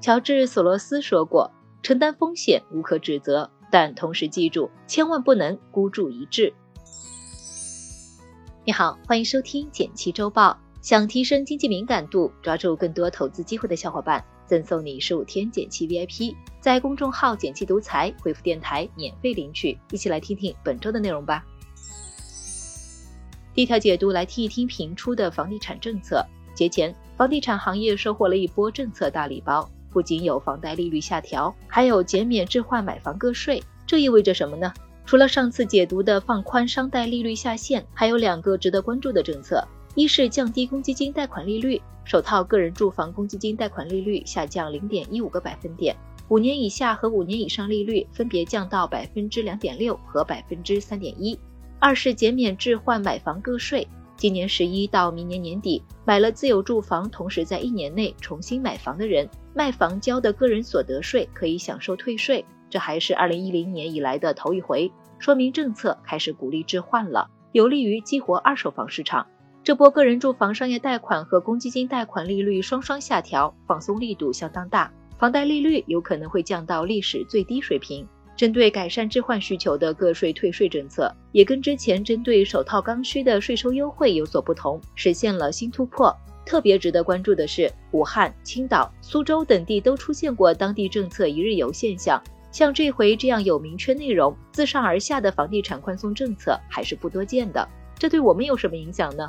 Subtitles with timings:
[0.00, 1.50] 乔治·索罗斯说过
[1.82, 6.54] ：“承担风险无可指责，但同时记住，千万不能孤注一掷。”
[8.64, 10.56] 你好，欢迎收听简七周报。
[10.80, 19.76] 想提升经济敏感度，抓住更多投资机会的小伙伴，赠送你十五天简七 VIP，在公众号“简七独裁回复“电台”免费领取。
[19.90, 21.44] 一起来听听本周的内容吧。
[23.52, 26.24] 第一条解读来听一听评出的房地产政策。
[26.54, 33.62] 节前，房地产行业收获了一波政策大礼包，不仅有房贷利率下调，还有减免置换买房个税。
[33.86, 34.72] 这意味着什么呢？
[35.06, 39.66] 除了上次解读的放宽商贷利率下限，还有两个值得关注的政策。
[39.94, 45.96] 一是降低公积金贷款利率，首套个人住房公积金贷款利率下降零点一五个百分点，
[46.28, 51.36] 五年以下和五年以上利率分别降到百分之两点六和百分之三点一。
[51.80, 53.88] 二是减免置换买房个税，
[54.18, 69.24] 今年十一到明年年底买了自有住房，同时在一年内重新买房的人，卖房交的个人所得税可以享受退税，这还是二零一零年以来的头一回，说明政策开始鼓励置换了，有利于激活二手房市场。
[69.62, 78.04] 这波个人住房商业贷款和公积金贷款利率双双下调，放松力度相当大，房贷利率有可能会降到历史最低水平。
[78.38, 86.16] 针对改善置换需求的个税退税政策，也跟之前针对首套刚需的税收优惠有所不同，实现了新突破。
[86.46, 92.22] 特别值得关注的是，武汉、青岛、苏州等地都出现过当地政策一日游现象，
[92.52, 97.68] 像这回这样有明确内容、自上而下的房地产宽松政策还是不多见的。
[97.98, 99.28] 这对我们有什么影响呢？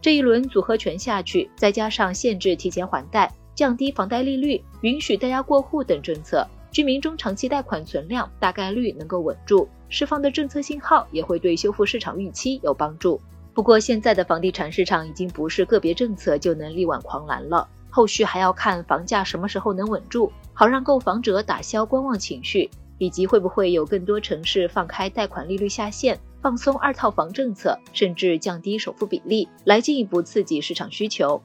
[0.00, 9.66] 这一轮组合拳下去，再加上限制提前还贷、降低房贷利率、允许代押过户等政策，居民中长期贷款存量大概率能够稳住。
[9.88, 13.18] 释放的政策信号也会对修复市场预期有帮助。
[13.54, 26.20] 不过，现在的房地产市场已经不是个别政策就能力挽狂澜了，后续还要看房价什么时候能稳住，好让购房者打消观望情绪，以及会不会有更多城市放开贷款利率下限。
[26.42, 31.42] 放松二套房政策，甚至降低首付比例，来进一步刺激市场需求。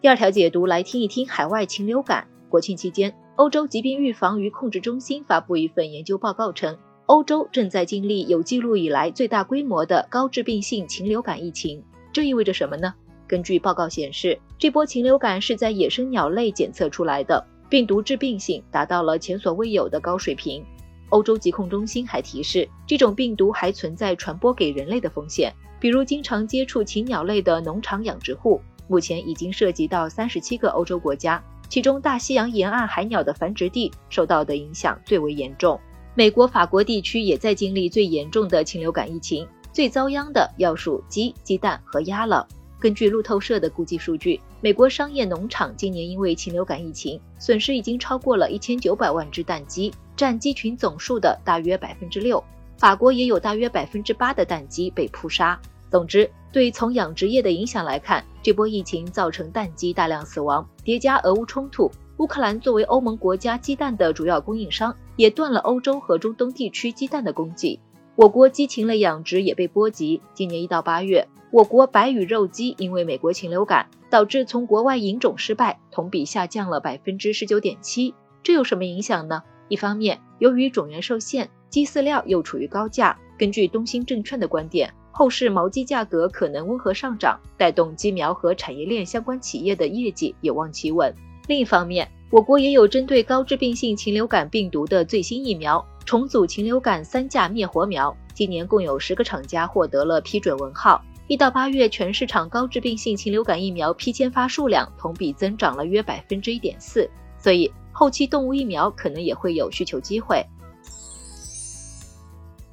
[0.00, 2.26] 第二条解读来听一听海外禽流感。
[2.48, 11.82] 国庆期间，欧洲疾病预防与控制中心发布一份研究报告称，欧洲正在经历有记录以来最大规模的高致病性禽流感疫情。
[12.12, 12.94] 这意味着什么呢？
[13.26, 20.64] 根据报告显示，这波禽流感是在野生鸟类检测出来的，病毒致病性达到了前所未有的高水平。
[21.10, 28.60] 欧洲疾控中心还提示，这种病毒还存在传播给人类的风险，比如经常接触禽鸟类的农场养殖户。
[28.88, 35.78] 目前已经涉及到三十七个欧洲国家，其中大西洋沿岸海鸟的繁殖地受到的影响最为严重。
[36.14, 42.46] 美国、法国地区也在经历最严重的禽流感疫情，最遭殃的要数鸡、鸡蛋和鸭了。
[42.78, 49.92] 根据路透社的估计数据，美国商业农场今年因为禽流感疫情，损失已经超过了一千九百万只蛋鸡。
[50.14, 52.42] 占鸡群总数的大约百分之六，
[52.78, 55.60] 法国也有大约百分之八的蛋鸡被扑杀。
[55.90, 67.78] 总之，对从养殖业的影响来看，这波疫情造成蛋鸡大量死亡，叠加俄乌冲突，乌克兰作为欧盟国家鸡蛋的主要供应商，也断了欧洲和中东地区鸡蛋的供给。
[68.14, 70.22] 我国鸡禽类养殖也被波及。
[70.32, 78.14] 今年一到八月，我国白羽肉鸡因为美国禽流感导致从国外引种失败，同比下降了百分之十九点七。
[78.42, 79.42] 这有什么影响呢？
[79.68, 83.18] 一方面，由于种源受限，鸡饲料又处于高价。
[83.38, 91.10] 根据东兴证券的观点，后市毛鸡价格可能温和上涨，带动鸡苗和产业链相关企业的业绩有望企稳。
[91.48, 98.14] 另一方面，我国也有针对高致病性禽流感病毒的最新疫苗——重组禽流感三价灭活苗。
[98.34, 101.02] 今年共有十个厂家获得了批准文号。
[101.28, 107.08] 一到八月，全市场高致病性禽流感疫苗批签发数量同比增长了约百分之一点四。
[107.38, 107.72] 所以。
[107.98, 110.44] 后期动物疫苗可能也会有需求机会。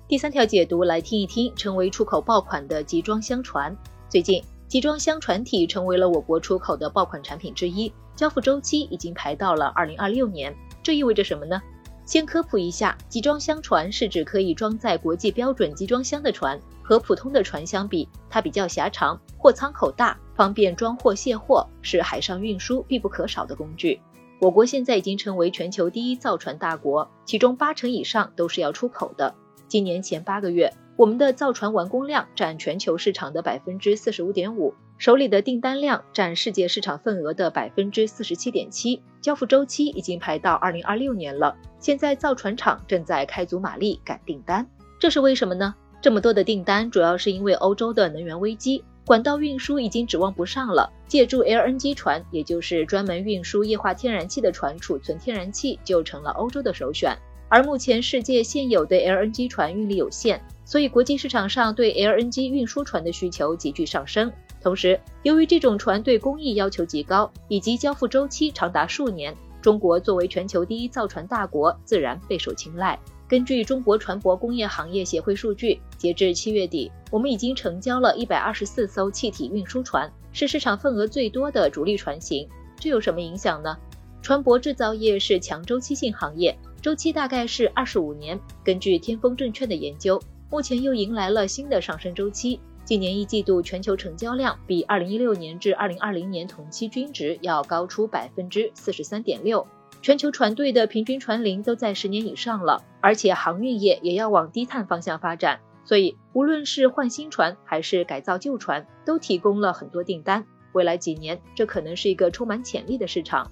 [0.05, 3.75] 第三条解读来听一听，成为出口爆款的集装箱船。
[4.09, 10.53] 最近，集装箱船体成为了我国出口的爆款产品之一，交付周期已经排到了二零二六年。
[10.83, 11.61] 这意味着什么呢？
[12.05, 16.59] 先科普一下，集装箱船是指可以装载国际标准集装箱的船。
[16.83, 24.01] 和普通的船相比，它比较狭长，货舱口大，方便装货卸货，是海上运输必不可少的工具。
[24.41, 29.33] 我国现在已经成为全球第一造船大国，其中八成以上都是要出口的。
[29.73, 41.57] 今年前八个月，我们的造船完工量占全球市场的百分之四十五点五，手里的订单量占世界市场份额的百分之四十七点七，交付周期已经排到二零二六年了。
[41.79, 45.73] 现在造船厂正在开足马力赶订单，这是为什么呢？
[45.99, 48.83] 这么多的订单，主要是因为欧洲的能源危机。
[49.07, 57.17] 管道运输已经指望不上了，借助 LNG 船，也就是专门运输液化天然气的船储存天然气，就成了欧洲的首选。
[57.53, 64.33] 而目前世界现有的 LNG 船运力有限，所以国际市场上对 LNG 运输船的需求急剧上升。
[64.59, 72.99] 同时，由于这种船对工艺要求极高，以及交付周期长达数年，中国作为全球第一造船大国，自然备受青睐。
[73.27, 82.49] 根据中国船舶工业行业协会数据，截至七月底，我们已经成交了一百二十四艘气体运输船，是市场份额最多的主力船型。
[82.79, 83.77] 这有什么影响呢？
[84.23, 88.37] 船舶制造业是强周期性行业，周期大概是二十五年。
[88.61, 90.21] 根据天风证券的研究，
[90.51, 92.59] 目前又迎来了新的上升周期。
[92.83, 99.65] 今年一季度全球成交量比二零一六年至二零二零年同期均值要高出百分之四十三点六。
[100.01, 110.45] 全球船队的平均船龄都在十年以上了，而且航运业也要往低碳方向发展，所以无论是换新船还是改造旧船，都提供了很多订单。
[110.73, 113.49] 未来几年，这可能是一个充满潜力的市场。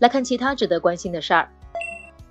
[0.00, 1.50] 来看其他值得关心的事儿，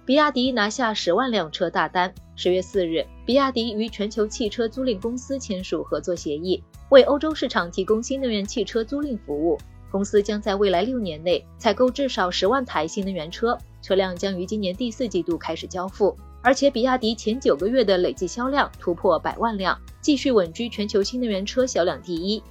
[0.04, 2.12] 比亚迪拿下十万辆车大单。
[2.36, 9.56] 十月四日，比亚迪与全球汽车租赁公司签署合作协议，为欧洲市场提供新能源汽车租赁服务。
[9.92, 16.18] 公司将在未来六年内采购至少十万台新能源车，车辆将于今年第四季度开始交付。
[16.42, 22.42] 而且，比亚迪前九个月的累计销量突破百万辆，继续稳居全球新能源车销量第一。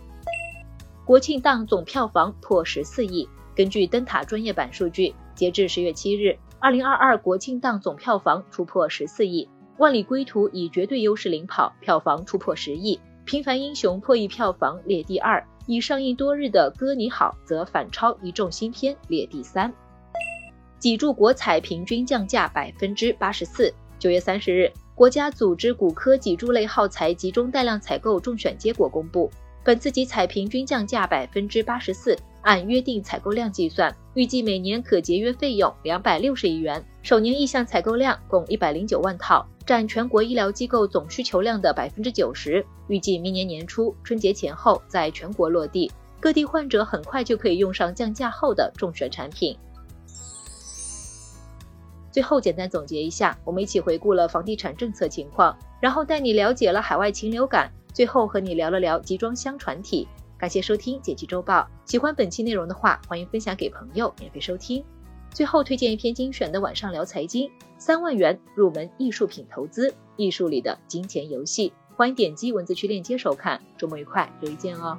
[1.05, 3.29] 国庆档总票房破十四亿。
[3.59, 9.49] 根据灯塔专业版数据，截至十月七日，二零二二国庆档总票房突破十四亿。
[9.79, 13.01] 万里归途以绝对优势领跑，票房突破十亿。
[13.25, 15.45] 平凡英雄破亿票房列第二。
[15.67, 19.75] 已上映多日的《哥你好》则反超一众新片列第三。
[20.79, 23.75] 脊柱国彩平均降价百分之八十四。
[23.99, 29.29] 九月三十日，国家组织骨科脊柱类耗材集中带量采购中选结果公布，
[29.65, 36.85] 本次集采平均降价百分之八十四，按约定采购量计算，预计每年可节约费用两百六十亿元。
[37.03, 39.47] 首年意向采购量共一百零九万套。
[39.67, 49.55] 占全国医疗机构总需求量的百分之九十，预计明年年初春节前后在全国落地，各地患者很快就可以用上降价后的中选产品。
[52.11, 60.09] 最后简单总结一下，我们一起回顾了房地产政策情况，然后带你了解了海外禽流感，最后和你聊了聊集装箱船体。
[60.39, 64.85] 感谢收听解气周报，喜欢本期内容的话，欢迎分享给朋友免费收听。
[65.33, 73.61] 最后推荐一篇精选的晚上聊财经，三万元入门艺术品投资，艺术里的金钱游戏，欢迎点击文字区链接收看。
[73.77, 74.97] 周末愉快，周一见哦。